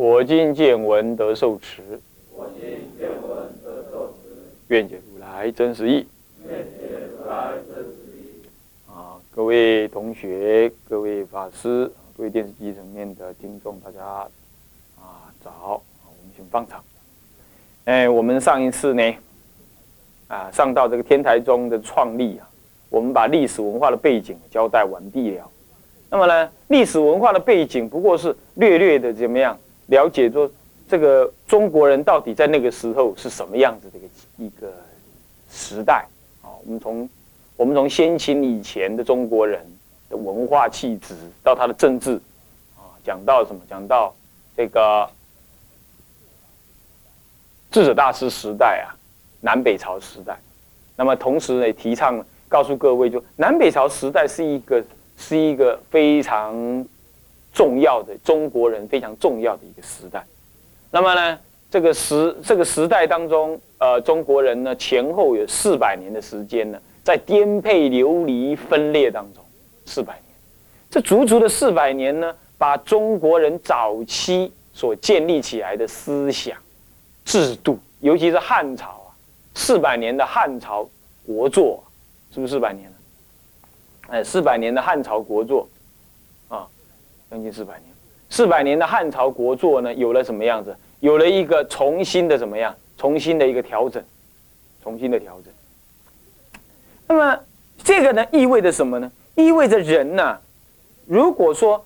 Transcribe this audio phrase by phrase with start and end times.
[0.00, 1.82] 我今见闻得受持，
[2.34, 4.34] 我今见闻得受持，
[4.68, 6.06] 愿解如来真实义。
[6.48, 8.42] 愿解如来真实义。
[8.88, 14.02] 啊，各位同学、各位法师、各位电视机层面的听众，大家
[14.96, 16.82] 啊早，我们请放场。
[17.84, 19.14] 哎，我们上一次呢，
[20.28, 22.48] 啊上到这个天台宗的创立啊，
[22.88, 25.46] 我们把历史文化的背景交代完毕了。
[26.08, 29.58] 那么呢，历史文化的背景不过是略略的怎么样
[29.90, 30.50] 了解说
[30.88, 34.08] 这个中国人到底在那个时候是什么样子的一个
[34.46, 34.72] 一个
[35.52, 36.06] 时代
[36.42, 36.50] 啊？
[36.64, 37.08] 我们从
[37.56, 39.64] 我们从先秦以前的中国人
[40.08, 42.14] 的文化气质，到他的政治
[42.76, 43.60] 啊，讲到什么？
[43.68, 44.14] 讲到
[44.56, 45.08] 这个
[47.70, 48.96] 智者大师时代啊，
[49.40, 50.38] 南北朝时代。
[50.96, 54.82] 那么同时呢，提倡告诉各位，就南北朝时代是一个。
[55.22, 56.56] 是一个非常
[57.52, 60.24] 重要的中国人非常重要的一个时代。
[60.90, 61.38] 那么呢，
[61.70, 69.44] 这个时这个时代当中，呃，中国人呢前后有四百年的时间呢，在颠沛流离、分裂当中，
[69.86, 70.22] 四百年。
[70.90, 76.56] 这足足的四百年呢，把中国人早期所建立起来的思想、
[77.24, 79.14] 制度，尤其是汉朝啊，
[79.54, 80.88] 四百年的汉朝
[81.24, 81.82] 国作，
[82.34, 82.92] 是不是四百年？
[84.08, 85.68] 哎，四百年的汉朝国作，
[87.30, 87.84] 将近四百年，
[88.28, 90.76] 四百年的汉朝国祚呢，有了什么样子？
[90.98, 92.74] 有了一个重新的怎么样？
[92.98, 94.02] 重新的一个调整，
[94.82, 95.54] 重新的调整。
[97.06, 97.40] 那么
[97.84, 99.10] 这个呢，意味着什么呢？
[99.36, 100.36] 意味着人呐，
[101.06, 101.82] 如果说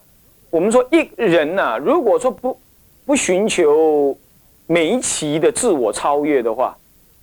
[0.49, 2.59] 我们说一人呐，如果说不
[3.05, 4.17] 不寻求
[4.67, 6.77] 每一期的自我超越的话，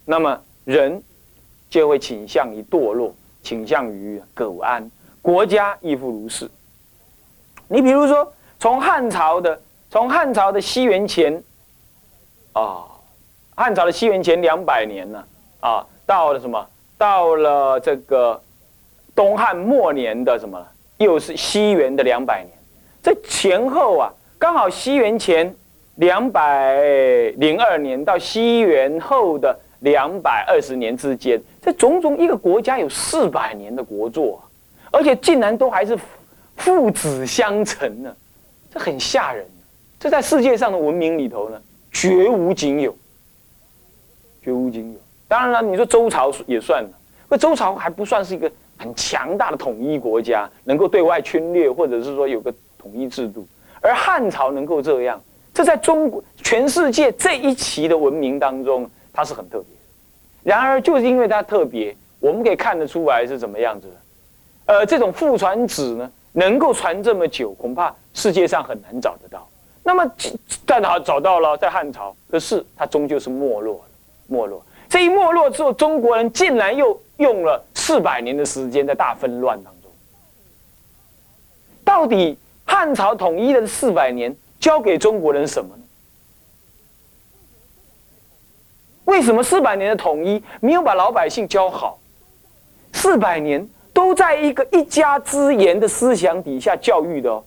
[0.06, 1.02] 那么人
[1.70, 3.14] 就会倾向于堕落。
[3.44, 6.48] 倾向于苟安，国家亦复如是。
[7.72, 9.58] 你比如说，从汉朝的，
[9.90, 11.42] 从汉朝的西元前，
[12.52, 12.84] 啊，
[13.56, 15.24] 汉朝的西元前两百年呢，
[15.62, 16.68] 啊，到了什么？
[16.98, 18.42] 到了这个
[19.16, 20.62] 东汉末年的什么？
[20.98, 22.52] 又是西元的两百年。
[23.02, 25.56] 这前后啊，刚好西元前
[25.96, 26.76] 两百
[27.38, 29.58] 零二年到西元后的。
[29.82, 34.40] 两百二十年之间，这种种一个国家有四百年的国作，
[34.92, 35.98] 而且竟然都还是
[36.62, 38.16] 父子相承呢，
[38.72, 39.46] 这很吓人。
[40.00, 41.62] 这在世界上的文明里头呢，
[41.92, 42.96] 绝无仅有，
[44.44, 45.00] 绝无仅有。
[45.28, 46.90] 当然了，你说周朝也算了，
[47.28, 53.48] 那周朝还不算是一个很强大的统一国家，能够对外侵略，或者是说有个统一制度。
[53.82, 55.22] 而汉朝能够这样，
[55.54, 58.90] 这在中国全世界这一期的文明当中。
[59.14, 59.66] 它是很特别，
[60.42, 64.74] 然而就是因为它特别，我们可以看得出来是怎么样子的。
[64.74, 69.48] 呃，这种父传子呢，能够传这么久，恐怕世界上很难找得到。
[69.84, 70.10] 那么
[70.68, 71.58] 在哪找到了？
[71.58, 73.82] 在汉朝，可是它终究是没落了。
[74.28, 79.92] 没落，这一没落之后，中国人竟然又用了四百年的时间在大纷乱当中。
[81.84, 85.84] 到底汉朝统一的四百年，教给中国人什么呢？
[89.04, 92.00] 为什么四百年的统一没有把老百姓教好？
[92.94, 93.68] 四百年
[94.02, 97.40] 都在一个一家之言的思想底下教育的。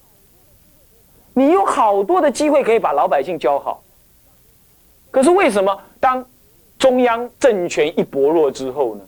[1.33, 3.83] 你有好多的机会可以把老百姓教好，
[5.11, 6.25] 可是为什么当
[6.79, 9.01] 中央政权一薄弱之后呢？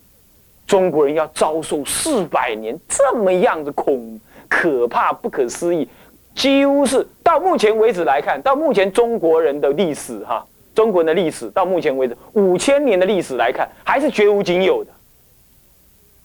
[0.66, 5.88] 中国人要遭受四百年这么样的恐可怕、不可思议，
[6.34, 10.44] 几乎是到目前为止来看，到目前中国人的历史哈。
[10.74, 14.90] 中国人的历史到目前为止五千年的历史来看，还是绝无仅有的。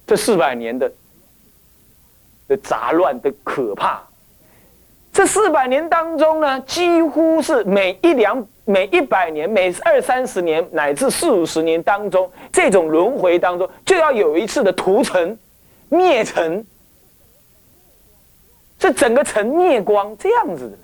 [0.08, 0.92] 这四百年的
[2.52, 4.04] 的杂乱的可怕，
[5.14, 15.38] 这四百年当中呢，几乎是每一两、每一百年、每二三十年乃至四五十年当中，这种轮回当中，就要有一次的屠城、
[15.88, 16.66] 灭城，
[18.78, 20.78] 这整个城灭光这样子的。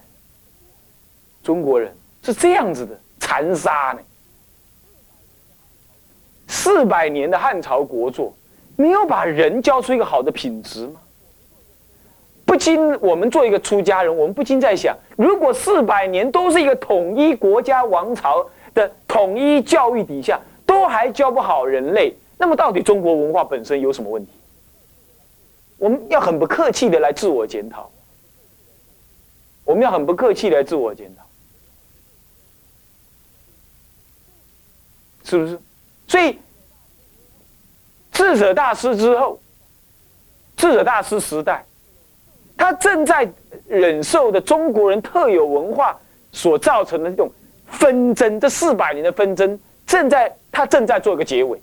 [1.44, 1.94] 中国人
[2.24, 2.98] 是这样子的。
[3.19, 4.00] 残杀呢？
[6.48, 8.34] 四百年的汉朝国作，
[8.78, 11.02] 没有把人教出一个好的品质吗？
[12.47, 24.31] 不禁，我们做一个出家人，我们不禁在想：如果四百年都是一个统一国家王朝的统一教育底下，都还教不好人类，那么到底中国文化本身有什么问题？
[25.77, 27.91] 我们要很不客气的来自我检讨。
[29.65, 31.23] 我们要很不客气的来自我检讨，
[35.25, 35.59] 是不是？
[36.07, 36.39] 所以
[38.13, 39.38] 智者大师之后，
[40.55, 41.65] 智者大师时代。
[42.68, 43.25] 他正在
[43.66, 45.98] 忍受的中国人特有文化
[46.34, 47.31] 所造成的这种
[47.66, 51.58] 纷争，这四百年的纷争正在他正在做一个结尾，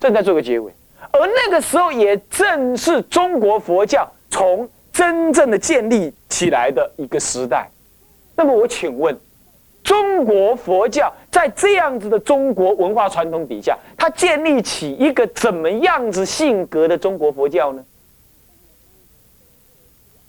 [0.00, 0.72] 正在做一个结尾，
[1.12, 7.68] 而那个时候也正是中国佛教从真正的建立起来的一个时代。
[8.34, 9.14] 那么我请问，
[9.82, 17.84] 中国佛教在这样子的中国文化传统底下，它建立起一个怎么样子性格的中国佛教呢？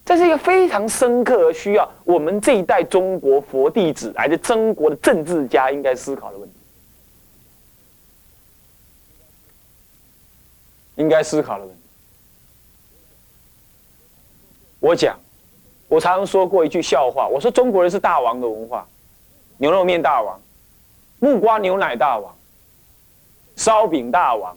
[0.06, 6.56] 这是一个非常深刻而需要我们这一代中国佛弟子，来自中国的政治家应该思考的问题，
[10.98, 11.82] 应该思考的问题。
[14.80, 15.20] 我讲，
[15.88, 18.88] 我常常说过一句笑话，我说中国人是大王的文化，
[19.58, 20.40] 牛肉面大王，
[21.18, 22.32] 木瓜牛奶大王，
[23.56, 24.56] 烧饼大王，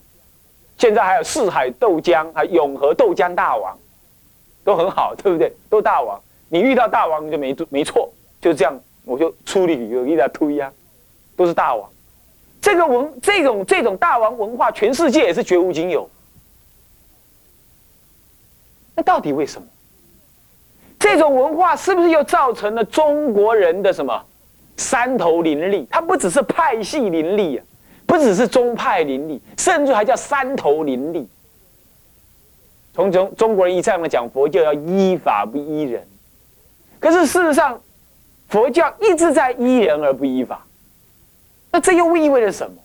[0.76, 3.78] 现在还有四海豆浆，还永和豆浆大王。
[4.68, 5.50] 都很好，对不对？
[5.70, 6.20] 都大王，
[6.50, 8.06] 你遇到大王你就没没错，
[8.38, 10.70] 就这样，我就出力有一大推呀，
[11.34, 11.88] 都是大王。
[12.60, 16.06] 这个文这种这种大王文化，全世界也是绝无仅有。
[18.94, 19.66] 那到底为什么？
[20.98, 24.22] 这种文化是不是又造成了中国人的什么
[24.76, 25.86] 山头林立？
[25.90, 27.64] 它不只是派系林立啊，
[28.04, 31.26] 不只是宗派林立，甚至还叫山头林立。
[32.98, 36.04] 从中中国人一向的讲佛教要依法不依人，
[36.98, 37.80] 可是事实上，
[38.48, 40.66] 佛教一直在依人而不依法，
[41.70, 42.76] 那这又意味着什么？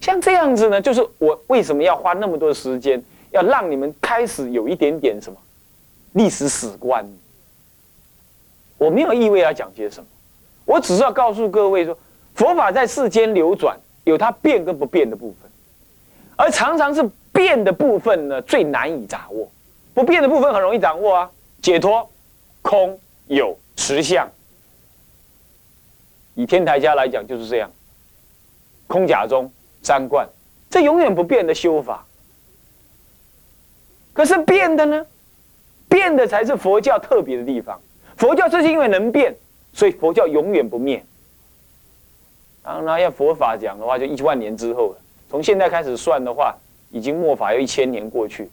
[0.00, 5.38] 像这样子呢，就是我为什么要花那么多时间，要让你们开始有一点点什么
[6.12, 7.10] 历史史观？
[8.76, 10.06] 我没有意味要讲些什么，
[10.66, 11.96] 我只是要告诉各位说，
[12.34, 15.50] 佛法在世间流转，有它变跟不变的部分，
[16.36, 17.02] 而常常是。
[17.38, 19.48] 变的部分呢，最难以掌握；
[19.94, 21.30] 不变的部分很容易掌握啊。
[21.62, 22.10] 解脱、
[22.62, 22.98] 空、
[23.28, 24.28] 有、实相。
[26.34, 27.70] 以天台家来讲就是这样。
[28.88, 29.48] 空假中
[29.84, 30.28] 三观，
[30.68, 32.04] 这永远不变的修法。
[34.12, 35.06] 可是变的呢？
[35.88, 37.80] 变的才是佛教特别的地方。
[38.16, 39.32] 佛教就是因为能变，
[39.72, 41.04] 所以佛教永远不灭。
[42.64, 44.96] 当然，要佛法讲的话，就一万年之后了。
[45.30, 46.52] 从现在开始算的话。
[46.90, 48.48] 已经末法要一千年过去，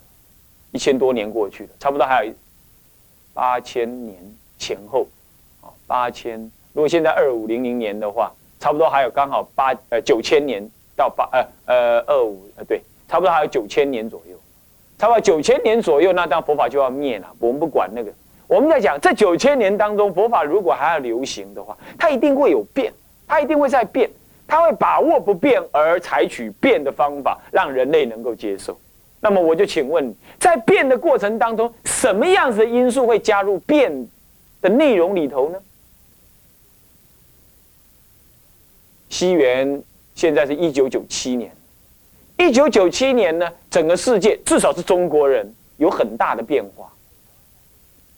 [0.71, 2.33] 一千多年过去了，差不多还有
[3.33, 4.15] 八千年
[4.57, 5.07] 前后，
[5.61, 6.39] 啊，八千。
[6.73, 14.37] 如果现在二五零零年的话，差不多还有刚好八呃九千年到八呃呃二五呃对，差不多还有九千年左右，
[14.97, 17.31] 差不多九千年左右，那当佛法就要灭了。
[17.39, 18.11] 我们不管那个，
[18.47, 22.91] 我们在讲这九千年当中，佛法如果还要流行的话，它一定会有变，
[23.27, 24.09] 它一定会在变。
[24.47, 28.79] 他会把握不变而采取变的方法，让人类能够接受。
[29.19, 34.07] 那么我就请问，在变的过程当中，什么样子的因素会加入变
[34.61, 35.57] 的内容里头呢？
[39.09, 39.81] 西元
[40.13, 41.51] 现在是一九九七年，
[42.37, 46.91] 一九九七年呢，整个世界至少是中国人有很大的变化。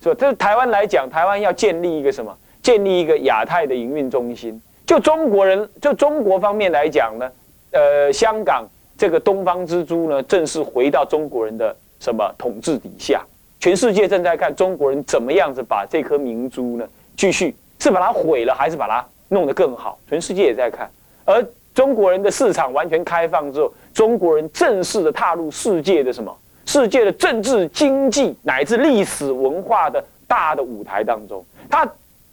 [0.02, 2.38] 所以，这台湾来讲，台湾要建立一个什么？
[2.62, 4.62] 建立一个亚太的营运中心。
[4.88, 7.30] 就中国人，就中国方面来讲呢，
[7.72, 8.66] 呃，香港
[8.98, 13.22] 这个东方之珠呢，正式回到中国人的什么统治底下？
[13.60, 20.00] 全世界正在看中国人怎么样子把这颗明珠呢，继续是把它毁了，还是把它弄得更好？
[20.10, 20.90] 全世界也在看。
[21.26, 26.34] 而中国人的市场完全开放之后，中国人正式的踏入世界的什么？
[26.66, 31.86] 世界的政治、经济乃至历史文化的大的舞台当中，他。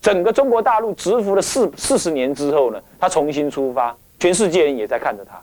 [0.04, 5.40] 整个中国大陆蛰伏了四四十年之后呢，他重新出发，全世界人也在看着他。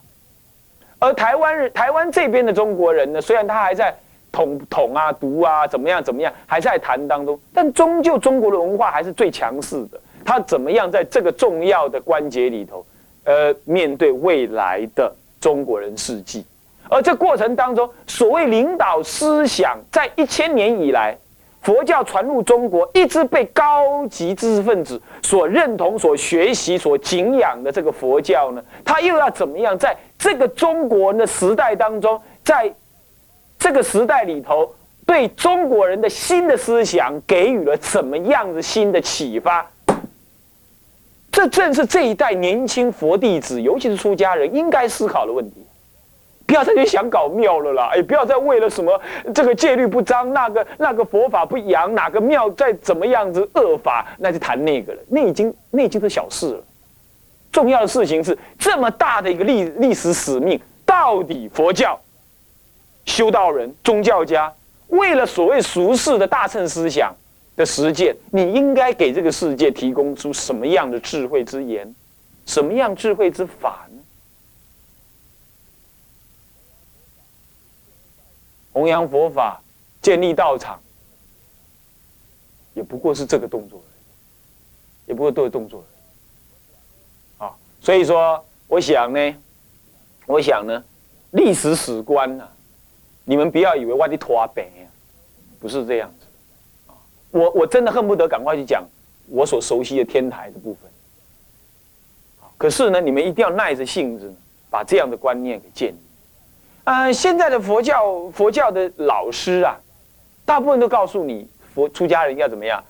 [0.99, 3.91] 而台湾人，台湾这边的中国人呢，虽然他还在
[4.31, 9.99] 统统啊、独啊，怎么样怎么样，还在谈当中，但终究中国的文化还是最强势的。
[10.23, 12.85] 他怎么样在这个重要的关节里头，
[13.23, 16.45] 呃，面对未来的中国人世纪？
[16.87, 21.17] 而这过程当中，所谓领导思想，在一千年以来。
[21.61, 32.73] 佛教传入中国，一直被高级知识分子所认同、所学习、所敬仰的这个佛教呢，它又要怎么样在这个中国人的时代当中，在
[33.59, 34.73] 这个时代里头，
[35.05, 39.69] 对中国人的新的思想给予了怎么样的新的启发？
[41.31, 45.65] 这正是这一代年轻佛弟子，尤其是出家人应该思考的问题。
[46.51, 47.91] 不要再去想搞庙了啦！
[47.93, 48.99] 哎，不要再为了什么
[49.33, 54.99] 这个戒律不彰，那个那个佛法不扬，哪个庙再怎么样子恶法，那就谈那个了。
[55.07, 56.63] 那已经那已经是小事了。
[57.53, 61.97] 重要的事情是这么大的一个历历史使命，到底佛教
[63.05, 64.53] 修道人、宗教家
[64.89, 67.15] 为了所谓俗世的大乘思想
[67.55, 71.95] 的实践，你应该给这个世界提供出什么样的智慧之言，
[72.45, 73.87] 什么样智慧之法？
[78.81, 79.61] 弘扬佛法，
[80.01, 80.81] 建立道场，
[82.73, 83.79] 也不过是这个动作，
[85.05, 85.83] 也不过都是动作。
[87.37, 89.35] 啊，所以说，我想呢，
[90.25, 90.83] 我想呢，
[91.29, 92.47] 历史史观呢，
[93.23, 94.67] 你们不要以为我的拖白，
[95.59, 96.25] 不是这样子。
[96.87, 96.97] 啊，
[97.29, 98.83] 我我真的恨不得赶快去讲
[99.27, 100.89] 我所熟悉的天台的部分。
[102.57, 104.33] 可是呢，你们一定要耐着性子，
[104.71, 105.97] 把这样的观念给建立。
[106.93, 109.79] 嗯，现在的佛教佛教的老师啊，
[110.43, 112.83] 大部分都告诉你，佛出家人要怎么样？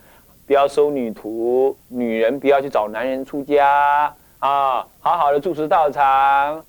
[0.47, 6.03] 不要收女徒，女人不要去找男人出家啊，好好的住持道场，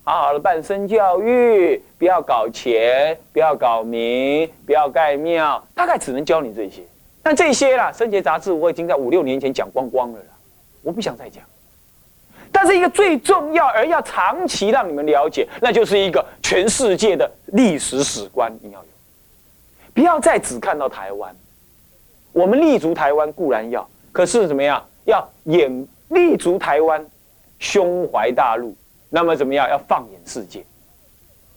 [0.04, 6.82] 好好的办身教育，不要搞钱，不要搞名，不要盖庙，大概只能教你这些。
[7.22, 10.26] 但这些啦，《生节杂志》我已经在五六年前讲光光了啦，
[10.82, 11.42] 我不想再讲。
[12.52, 18.86] 但是一个最重要而要长期让你们了解，那就是一个全世界的历史史观，你要有，
[19.94, 21.34] 不要再只看到台湾。
[22.32, 24.82] 我们立足台湾固然要，可是怎么样？
[25.04, 27.04] 要眼立足台湾，
[27.58, 28.76] 胸怀大陆，
[29.10, 29.68] 那么怎么样？
[29.68, 30.64] 要放眼世界。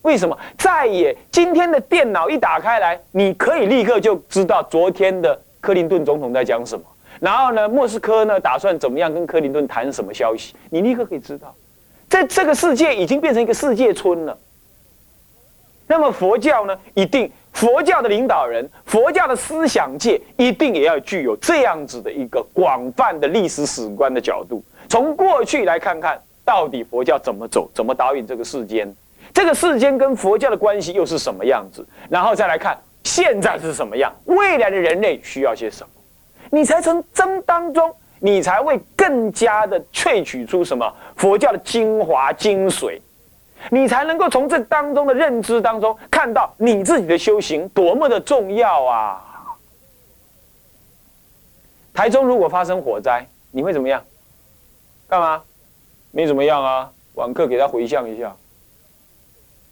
[0.01, 0.37] 为什么？
[0.57, 6.85] 再也今天的电脑一打开来，你可以立刻就知道昨天的克林顿总统在讲什么。
[7.19, 10.53] 然后呢，莫斯科呢打算怎么样跟克林顿谈什么消息？
[10.69, 11.53] 你立刻可以知道，
[12.09, 14.37] 在这个世界已经变成一个世界村了。
[15.87, 28.91] 那么佛教呢，一定佛教的领导人、佛教的思想界一定也要具有这样子的一个广泛的历史史观的角度，从过去来看看到底佛教怎么走，怎么导引这个世间，
[29.31, 31.85] 这个世间跟佛教的关系又是什么样子？
[32.09, 35.89] 然后再来看现在是什么样，未来的人类需要些什么？
[36.55, 42.97] 你才从真当中，你才会更加的萃取出什么佛教的精华精髓，
[43.69, 49.21] 你才能够从这当中的认知当中看到你自己的修行多么的重要啊！
[51.93, 54.01] 台中如果发生火灾，你会怎么样？
[55.09, 55.43] 干嘛？
[56.11, 58.33] 没怎么样啊，晚课给他回向一下，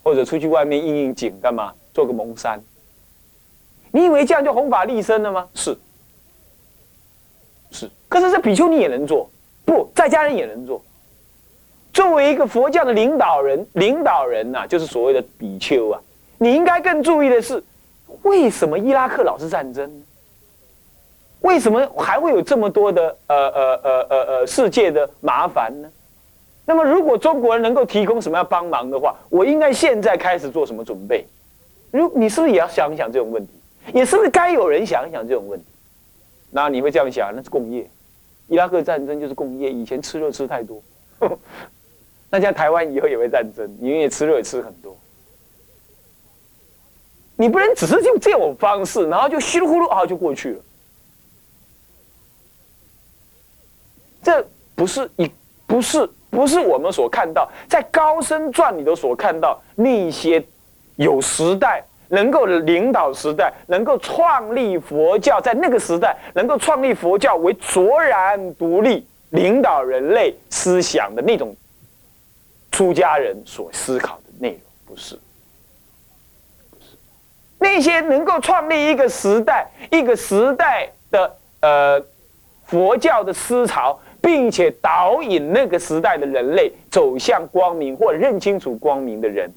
[0.02, 1.72] 或者出去外面应应景，干嘛？
[1.94, 2.62] 做个蒙山。
[3.90, 5.48] 你以为这样就弘法利生了吗？
[5.54, 5.74] 是。
[7.74, 9.28] 是，可是这比丘尼也能做，
[9.64, 10.80] 不在家人也能做。
[11.92, 16.00] 作为一个佛教的领导人，领导人呐，就是所谓的比丘啊。
[16.38, 17.60] 你应该更注意的是，
[18.22, 19.90] 为什么伊拉克老是战争？
[21.40, 25.90] 为什么还会有这么多的呃呃呃呃呃世界的麻烦呢？
[26.64, 31.26] 那么，如果中国人能够提供什么样帮忙的话，我应该现在开始做什么准备？
[31.90, 33.52] 如你是不是也要想一想这种问题？
[33.92, 35.66] 也是不是该有人想一想这种问题？
[36.56, 37.90] 那你会这样想，那是工业，
[38.46, 39.72] 伊拉克战争就是工业。
[39.72, 40.80] 以前吃肉吃太多，
[42.30, 44.96] 那像台湾以后也会战争，因为吃肉也吃很多。
[47.34, 50.62] 你不能只是用这种方式，然后就稀里糊涂啊就过去了。
[54.22, 54.46] 这
[54.76, 55.28] 不是一，
[55.66, 60.40] 不是不是我们所看到在高僧传里头所看到那些
[60.94, 61.84] 有时代。
[62.14, 71.54] 能够领导时代，能够创立佛教，在那个时代能够创立佛教为卓然独立、领导人类思想的那种
[72.70, 75.18] 出家人所思考的内容，不是，
[77.58, 82.02] 那些能够创立一个时代、一个时代的呃
[82.66, 89.50] 佛教的思潮，并且导引那个时代的人类走向光明或认清楚光明的人，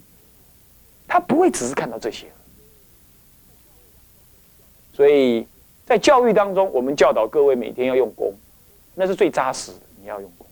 [1.07, 2.27] 他不会只是看到这些。
[4.97, 5.45] 所以
[5.85, 8.33] 在教育当中，我们教导各位每天要用功，
[8.95, 9.77] 那是最扎实的。
[10.01, 10.47] 你要用功，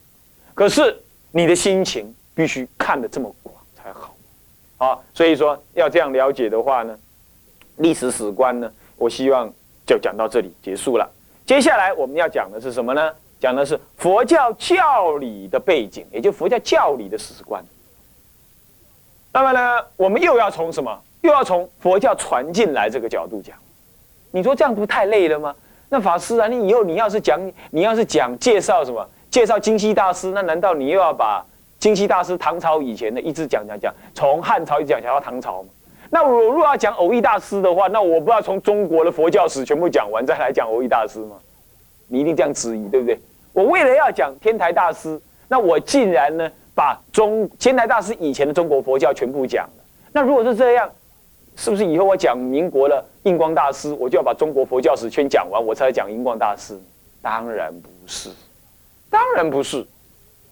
[0.53, 0.95] 可是
[1.31, 4.15] 你的心情必须看得这么广才好。
[4.77, 6.95] 啊，所以说要这样了解的话呢，
[7.77, 9.51] 历史史观呢，我希望
[9.83, 11.09] 就讲到这里结束了。
[11.43, 13.11] 接下来我们要讲的是什么呢？
[13.39, 17.65] 讲的是佛教教理的背景，也就佛教教理的史观。
[19.33, 21.01] 那么呢，我们又要从什么？
[21.21, 23.57] 又要从佛教传进来这个角度讲，
[24.35, 25.55] 你说这样不太累了吗？
[25.87, 27.39] 那法师啊，你以后你要是讲，
[27.71, 31.41] 你要是讲介绍什么，介绍金溪大师，那难道你又要把
[31.79, 35.69] 金溪大师唐朝以前的一直讲讲讲，从汉朝一直讲讲到唐朝吗？
[36.09, 41.37] 那我如果要讲偶益大师的话，那我不要从中国的佛教史全部讲完再来讲偶益大师吗？
[42.09, 43.17] 你一定这样质疑，对不对？
[43.53, 49.83] 我为了要讲天台大师，那我竟然呢把中天台大师以前的中国佛教全部讲了。
[50.11, 50.91] 那如果是这样，
[51.55, 56.77] 是不是以后我讲民国的印光大师，我就要把中国佛教史全讲完，我才讲印光大师？
[57.21, 58.29] 当然不是，
[59.09, 59.85] 当然不是。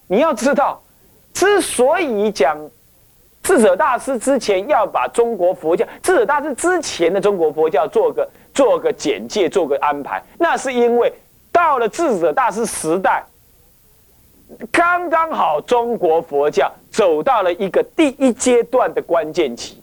[0.08, 0.82] 你要知道，
[1.34, 2.58] 之所以讲
[3.44, 11.14] 智者大师之前要把中国佛教，智者大师之前的中国佛教做个做个简介，做个安排，那是因为
[11.52, 13.24] 到了智者大师时代，
[14.72, 19.83] 刚刚好中国佛教走到了一个第一阶段的关键期。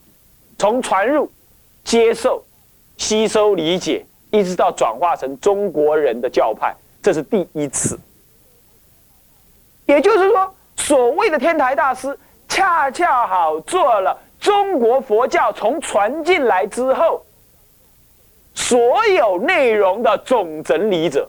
[0.61, 1.27] 从传入、
[1.83, 2.45] 接受、
[2.99, 7.99] 吸收、理解，一直到转化成中国人的教派，这是第一次。
[9.87, 12.15] 也就是说，所谓的天台大师，
[12.47, 17.25] 恰恰好做了中国佛教从传进来之后
[18.55, 21.27] 所有内容的总整理者。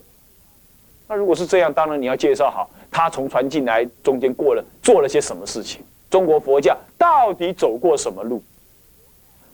[1.07, 8.43] 那如果是这样，当然你要介绍好他从传进来中间过了做了些什么事情，中国佛教到底走过什么路。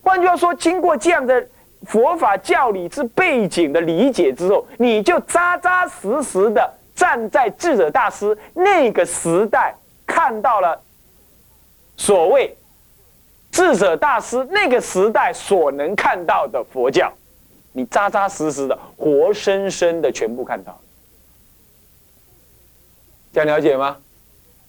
[0.01, 1.47] 换句话说，经过这样的
[1.85, 9.75] 佛法教理之背景的理解之后，你就扎扎实实的站在智者大师那个时代，
[10.05, 10.81] 看到了
[11.95, 12.55] 所谓
[13.51, 17.11] 智者大师那个时代所能看到的佛教，
[17.73, 20.79] 你扎扎实实的、活生生的全部看到，
[23.33, 23.97] 这样了解吗？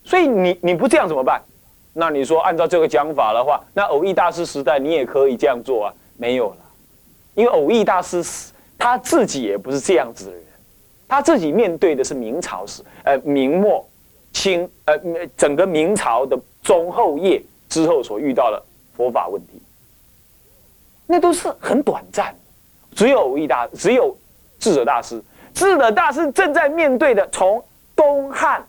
[0.04, 1.42] 所以你你不这样怎么办？
[1.92, 5.95] 那你说按照这个讲法的话，那偶益大师时代你也可以这样做啊？
[6.16, 6.57] 没有了，
[7.35, 8.25] 因为偶益大师
[8.76, 10.42] 他自己也不是这样子的人，
[11.09, 13.85] 他自己面对的是明朝时，呃，明末
[14.33, 14.96] 清，呃，
[15.37, 18.62] 整个明朝的中后叶之后所遇到的
[18.96, 19.61] 佛法问题，
[21.07, 22.35] 那都是很短暂。
[22.94, 24.16] 只有偶益大，只有
[24.59, 25.22] 智者大师，
[25.55, 27.64] 智者大师正在面对的从
[27.96, 28.64] 东汉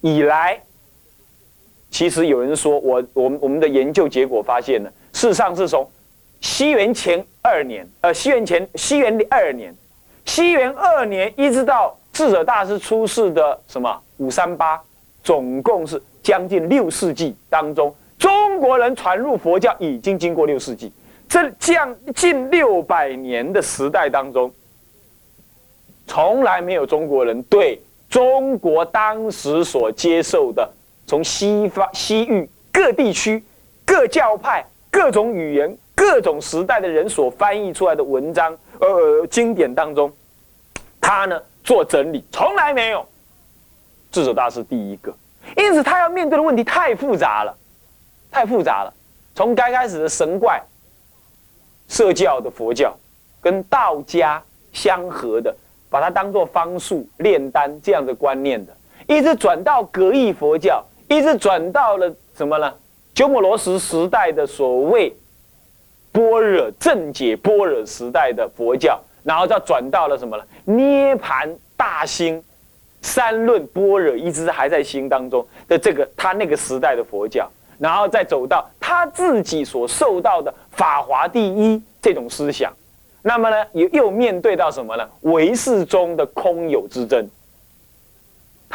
[0.00, 0.60] 以来。
[1.90, 5.88] 其实有人说，我我们我们的研究结果发现呢，事实上是从
[6.40, 9.74] 西元前二年，呃，西元前西元二年，
[10.24, 14.80] 西元二年一直到智者大师出世的什么五三八，
[15.24, 20.92] 总共是将近六世纪当中，中国人传入佛教已经经过六世纪，
[21.26, 24.52] 这将近六百年的时代当中，
[26.06, 30.70] 从来没有中国人对中国当时所接受的。
[31.08, 33.42] 从西方、西域各地区、
[33.86, 40.12] 各教派、各种语言、各种时代的人所翻译出来的文章、呃经典当中，
[41.00, 43.04] 他呢做整理，从来没有
[44.12, 45.10] 智者大师第一个，
[45.56, 47.56] 因此他要面对的问题太复杂了，
[48.30, 48.92] 太复杂了。
[49.34, 50.62] 从该开始的神怪、
[51.88, 52.94] 社教的佛教，
[53.40, 54.42] 跟道家
[54.74, 55.56] 相合的，
[55.88, 60.84] 把它当做方术、炼丹这样的观念的，一直转到格义佛教。
[61.08, 62.72] 一直转到了什么呢？
[63.14, 65.12] 鸠摩罗什时代的所谓
[66.12, 70.44] 般若正解般若时代的佛教，然后再转到了什么呢？
[70.64, 72.42] 涅盘大兴
[73.02, 82.72] 三论般若一直还在兴当中的这个他那个时代的佛教，然后再走到他自己所受到的法华第一这种思想，
[83.22, 85.08] 那么呢，又又面对到什么呢？
[85.22, 87.26] 唯识中的空有之争。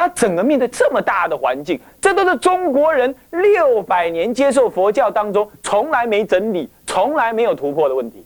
[0.04, 8.22] 他整个面对这么大的环境，这都是中国人六百年接受佛教当中从来没整理、从来没有突破的问题。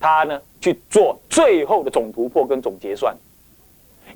[0.00, 3.14] 他呢去做最后的总突破跟总结算，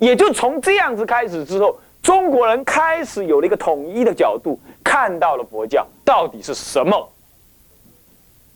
[0.00, 7.08] 也就从这样子开始之后，中国人开始有了一个统一的角度，看到了佛教到底是什么。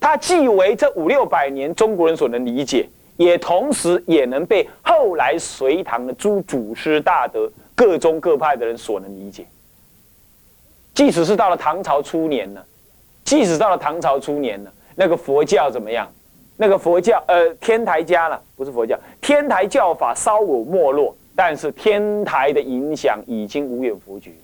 [0.00, 7.48] 他既为这五六百年中国人所能理解，也同时也能被后来隋唐的诸祖师大德。
[7.78, 9.46] 各宗各派的人所能理解，
[10.94, 12.60] 即使是到了唐朝初年呢，
[13.22, 16.12] 即使到了唐朝初年呢，那个佛教怎么样？
[16.56, 24.36] 那个佛教，呃，天台家了，不是佛教，天台教法稍有没落，但是天台的影响已经无远弗局，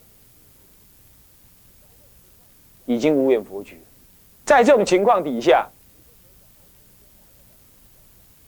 [2.86, 3.80] 已经无远弗局。
[4.44, 5.68] 在这种情况底下，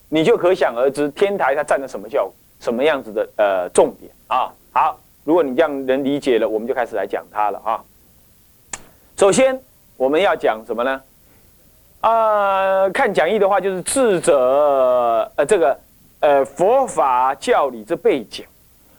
[0.09, 4.53] 你就可想而知，天台它占了什么教，什么样子的呃重点啊？
[4.73, 7.83] 好，如果你这样能理解了，我们就开始来讲它了啊。
[9.17, 9.59] 首先，
[9.97, 11.03] 我们要讲什么呢？
[12.01, 14.37] 啊，看讲义的话，就是智者
[15.37, 15.79] 呃这个
[16.21, 18.45] 呃佛法教理之背景，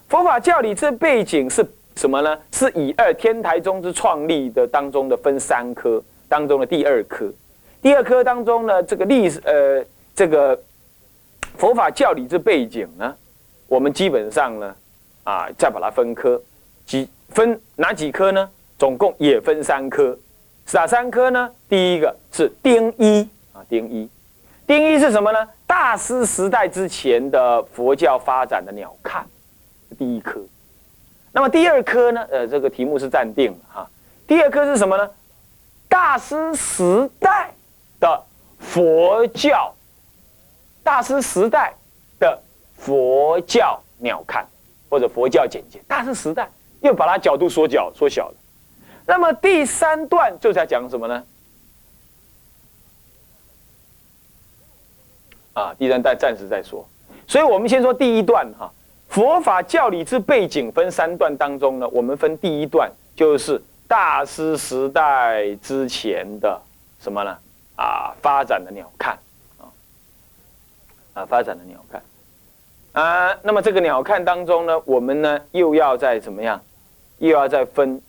[0.08, 2.38] 佛法教理之背景是什么呢？
[2.52, 7.32] 是以二天台宗之创立的当中的分三科当中的第二科，
[7.80, 10.60] 第二科当中呢，这个历史呃这个
[11.56, 13.14] 佛法教理之背景呢，
[13.68, 14.74] 我们基本上呢
[15.24, 16.40] 啊再把它分科，
[16.84, 18.50] 几分哪几科呢？
[18.78, 20.18] 总共也分三科。
[20.66, 21.50] 是哪三科呢？
[21.68, 24.08] 第一个是丁一啊，丁一，
[24.66, 25.48] 丁一是什么呢？
[25.66, 29.22] 大师时代之前的佛教发展的鸟瞰，
[29.98, 30.40] 第一科。
[31.32, 32.26] 那么第二科呢？
[32.30, 33.88] 呃，这个题目是暂定哈。
[34.26, 35.10] 第二科是什么呢？
[35.88, 37.50] 大师时代
[37.98, 38.22] 的
[38.58, 39.74] 佛教，
[40.82, 41.74] 大师时代
[42.18, 42.38] 的
[42.78, 44.42] 佛教鸟瞰
[44.88, 45.78] 或者佛教简介。
[45.86, 46.48] 大师时代
[46.80, 48.34] 又把它角度缩小缩小了。
[49.04, 51.24] 那么第三段就在讲什么呢？
[55.54, 56.88] 啊，第三段暂时再说。
[57.26, 58.70] 所以我们先说第一段哈，
[59.08, 66.60] 佛法教理之背景分三段当中呢，我们分第一段就是大师时代之前的
[67.00, 67.36] 什么呢？
[67.76, 69.10] 啊，发展的鸟瞰
[69.58, 69.66] 啊，
[71.14, 71.98] 啊，发展的鸟瞰
[73.00, 73.38] 啊。
[73.42, 76.60] 那么这个鸟瞰当中呢，我们呢又要再怎么样？
[77.18, 78.00] 又要再分。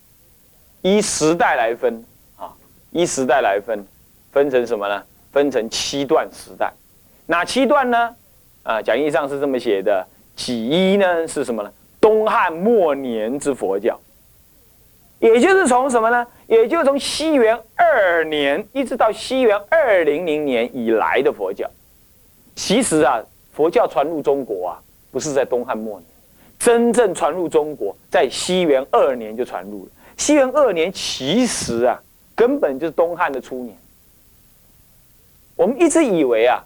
[0.81, 2.05] 依时代来分
[2.37, 2.53] 啊，
[2.91, 3.85] 依时代来分，
[4.31, 5.03] 分成什么呢？
[5.29, 6.71] 分成七段时代，
[7.25, 8.15] 哪七段呢？
[8.63, 11.69] 啊，讲义上是这么写的：其一呢是什么呢？
[11.99, 13.99] 东汉末年之佛教，
[15.19, 16.25] 也就是从什么呢？
[16.47, 21.69] 也就是从西元二年一直到西元二零零年以来的佛教。
[22.55, 23.21] 其实啊，
[23.59, 24.79] 佛教传入中国啊，
[25.11, 26.05] 不是在东汉末年，
[26.57, 29.91] 真正传入中国在西元二年就传入了。
[30.15, 32.01] 西元二年，其实啊，
[32.33, 33.75] 根本就是东汉的初年。
[35.57, 36.63] 我们一直以为啊，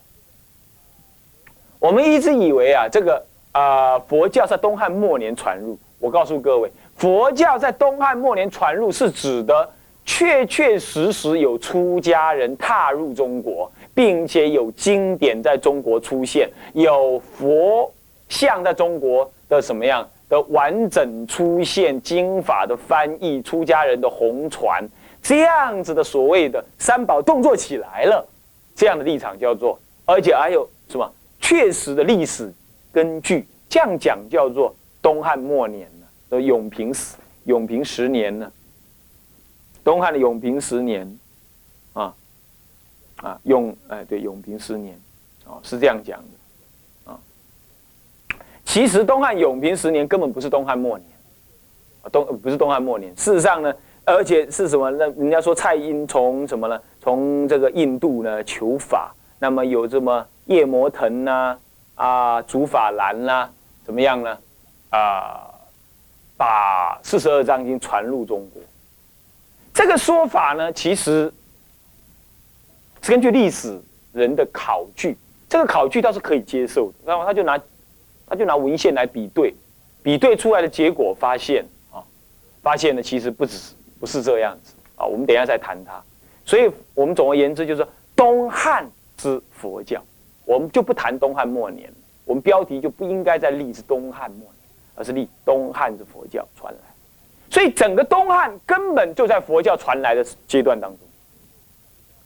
[1.79, 5.75] 我们一直以为啊，这个啊，佛教在东汉末年传入。
[5.97, 9.67] 我告诉各位，佛教在东汉末年传入，是指的
[10.05, 17.91] 确确实实有出家人踏入中国，并且有经典在中国出现，有佛
[18.29, 20.07] 像在中国的什么样？
[20.29, 24.83] 的完整出现经法的翻译，出家人的红传，
[25.21, 28.25] 这样子的所谓的三宝动作起来了，
[28.75, 31.07] 这样的立场叫做，而且还有什么
[31.39, 32.51] 确实的历史
[32.91, 35.87] 根据，这样讲叫做东汉末年？
[36.31, 38.51] 的永平十永平十年呢？
[39.83, 41.19] 东汉的永平十年，
[41.93, 42.11] 啊
[43.23, 44.95] 啊永哎对永平十年，
[45.45, 47.11] 哦是这样讲的。
[47.11, 47.17] 啊
[48.65, 51.07] 其实东汉永平十年根本不是东汉末年，
[52.11, 53.13] 东不是东汉末年。
[53.15, 53.73] 事实上呢，
[54.05, 54.91] 而且是什么？
[54.91, 56.79] 那人家说蔡英从什么呢？
[57.01, 61.57] 从这个印度呢求法，那么有这么夜摩腾呐，
[61.95, 63.49] 啊，竺法兰呐，
[63.85, 64.37] 怎么样呢？
[64.89, 65.49] 啊，
[66.37, 68.61] 把四十二章经传入中国。
[69.73, 71.31] 这个说法呢，其实
[73.03, 73.79] 是根据历史
[74.13, 75.15] 人的考据，
[75.47, 76.93] 这个考据倒是可以接受的。
[77.05, 77.61] 然后他就拿。
[78.25, 79.53] 他就拿文献来比对，
[80.01, 82.01] 比对出来的结果发现啊，
[82.63, 85.05] 发现呢其实不只是不是这样子啊。
[85.05, 86.01] 我们等一下再谈它。
[86.45, 87.85] 所以我们总而言之就是
[88.15, 90.01] 东汉之佛教，
[90.45, 94.55] 我们就不谈东汉末年，我们标题就不应该再立是东汉末年，
[94.95, 96.79] 而是立东汉之佛教传来。
[97.51, 100.99] 所以整个东汉根本就在佛教传来的阶段当中。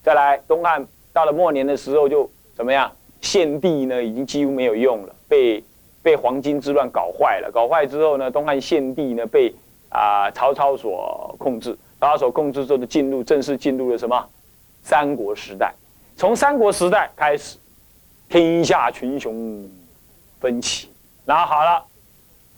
[0.07, 2.89] 再来，东汉到了末年的时候就怎么样？
[3.19, 5.61] 献帝呢已经几乎没有用了，被。
[6.03, 9.53] 被黄巾之乱搞坏了，搞坏之后呢，东汉献帝呢被
[9.89, 14.25] 啊曹操所控制，曹操所控制之后，就进入正式进入了什么
[14.83, 15.73] 三国时代。
[16.15, 17.57] 从三国时代开始，
[18.29, 19.69] 天下群雄
[20.39, 20.89] 分起。
[21.25, 21.83] 然后好了，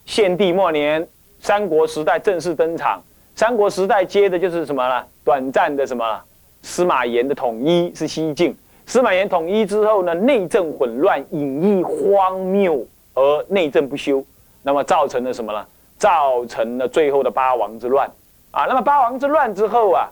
[0.06, 1.08] 献帝末年，
[1.40, 3.02] 三国时代正式登场。
[3.36, 5.04] 三国时代接的就是什么呢？
[5.24, 6.22] 短暂的什么
[6.62, 8.56] 司马炎的统一是西晋。
[8.86, 12.86] 司马炎统一之后呢，内政混乱，隐逸荒谬。
[13.16, 14.24] 而内政不修，
[14.64, 15.66] 那么造成了什么呢？
[15.98, 18.10] 造成了最后的八王之乱
[18.52, 18.64] 啊！
[18.66, 20.08] 那么八王之乱之后啊，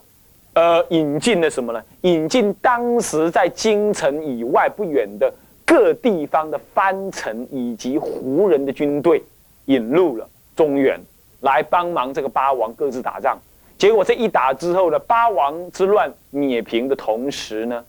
[0.55, 1.81] 呃，引进了什么呢？
[2.01, 5.33] 引进当时在京城以外不远的
[5.65, 9.23] 各地方的藩臣以及胡人的军队，
[9.65, 10.99] 引入了中原
[11.39, 13.37] 来帮忙这个八王各自打仗。
[13.77, 17.85] 结果这一打之后呢，八王之乱灭平的同时呢，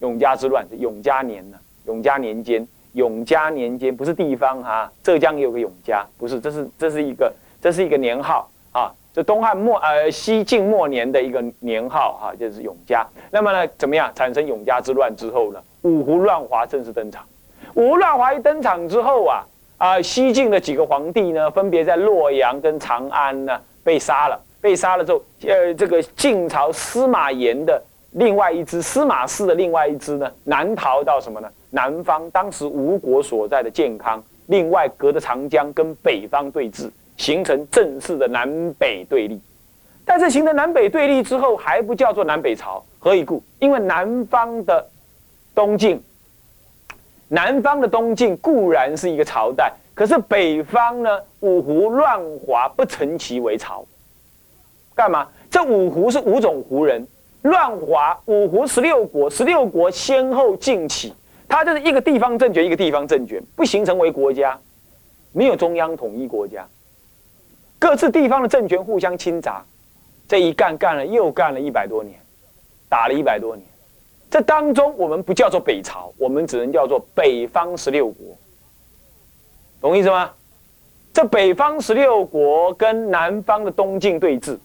[0.00, 2.66] 永嘉之乱永嘉年呢，永嘉年间。
[2.94, 13.04] 永嘉年间不是地方哈，浙江也有个永嘉，不是，这是这是一个这是一个年号啊，这东汉末呃西晋末年的一个年号哈，就是永嘉。
[13.32, 15.60] 那么呢，怎么样产生永嘉之乱之后呢？
[15.82, 17.24] 五胡乱华正式登场。
[17.74, 19.42] 五胡乱华一登场之后啊
[19.76, 24.40] 啊，西晋的几个皇帝呢，分别在洛阳跟长安呢被杀了。
[24.60, 27.80] 被杀了之后，呃，这个晋朝司马炎的
[28.12, 31.48] 另外一支司马氏的另外一支呢，南逃到什么呢？
[31.68, 39.38] 南方，当时吴国所在的建康，另外隔着长江跟北方对峙，形成正式的南北对立。
[40.06, 43.42] 但是形成南北对立之后，还不叫做南北朝，何以故？
[43.58, 44.86] 因为南方的
[45.54, 46.02] 东晋，
[47.28, 53.84] 南方的东晋固然是一个朝代，可是北方呢，五胡乱华不成其为朝。
[54.94, 55.28] 干嘛？
[55.50, 57.06] 这五胡是五种胡人，
[57.42, 61.12] 乱华五胡十六国，十六国先后晋起，
[61.48, 64.58] 它就是一个地方政权，一个地方政权不形成为国家，
[65.32, 66.66] 没有中央统一国家，
[67.78, 69.64] 各自地方的政权互相侵杂，
[70.28, 72.18] 这一干干了又干了一百多年，
[72.88, 73.64] 打了一百多年，
[74.30, 78.36] 这当中我们不叫做北朝，我们只能叫做北方十六国，
[79.84, 80.30] 懂意思吗？
[81.12, 84.58] 这北方十六国跟南方的东晋对峙。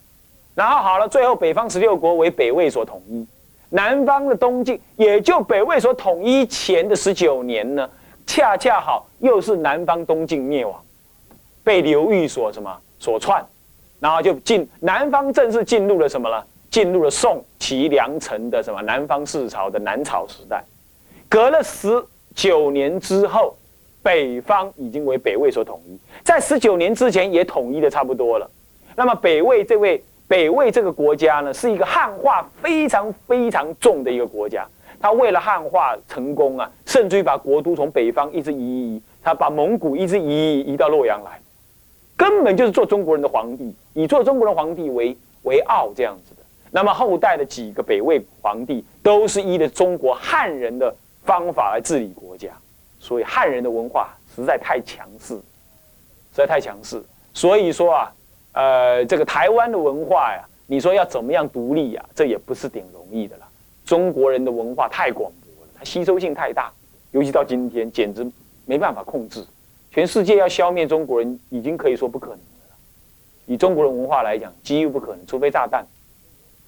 [0.55, 3.27] 然后好了，最后北方十六国为北魏所统一，
[3.67, 7.89] 南方的东晋也就北魏所统一前的十九年呢，
[8.25, 10.81] 恰恰好又是南方东晋灭亡，
[11.65, 13.45] 被刘裕所什么所篡，
[13.99, 16.41] 然后就进南方正式进入了什么了？
[16.71, 20.63] 进入了宋齐梁陈的什么南方四朝的南朝时代。
[21.27, 22.01] 隔了十
[22.33, 23.57] 九年之后，
[24.01, 28.49] 北方已经为北魏所统一，在十九年之前也统一的差不多了。
[28.95, 30.03] 那么北魏这位。
[30.29, 34.63] 北魏这个国家呢，是一个汉化非常非常重的一个国家。
[35.01, 41.41] 他为了汉化成功啊，甚至于把国都从北方一直移移，他把蒙古一直移移到洛阳来，
[42.15, 46.43] 根本就是做中国人的皇帝，以做中国人皇帝为为傲这样子的。
[46.69, 52.49] 那么后代的几个北魏皇帝都是依的中国汉人的方法来治理国家，
[53.09, 55.41] 所以汉人的文化实在太强势，实
[56.35, 57.03] 在太强势。
[57.33, 58.13] 所以说啊。
[58.51, 62.03] 呃，这个台湾的文化呀，你说要怎么样独立呀？
[62.15, 63.47] 这也不是挺容易的了。
[63.85, 66.73] 中国人的文化太广博了，它吸收性太大，
[67.11, 68.29] 尤其到今天，简直
[68.65, 69.45] 没办法控制。
[69.91, 72.75] 全世界要消灭中国人，已经可以说不可能了。
[73.45, 75.85] 以中国人文化来讲，几乎不可能，除非炸弹、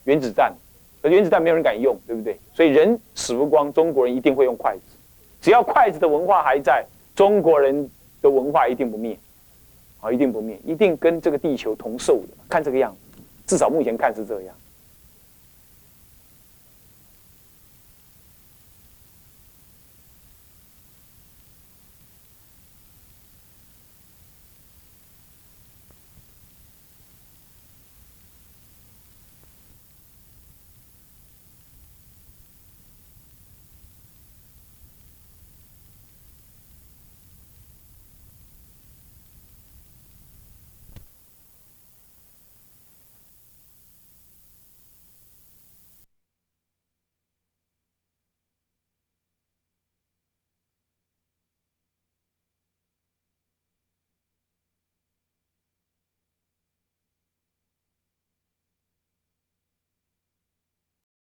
[0.04, 0.54] 原子弹。
[1.01, 2.39] 而原子弹没有人敢用，对不对？
[2.54, 4.95] 所以人死不光，中国人一定会用筷子。
[5.41, 7.89] 只要筷子的文化还在，中国人
[8.21, 9.17] 的文化一定不灭。
[9.99, 14.56] 啊，一定不灭，一定跟这个地球同寿的，看这个样子，至少目前看是这样。